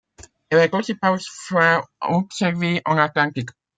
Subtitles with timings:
[0.49, 3.51] Elle est aussi parfois observée en Atlantique.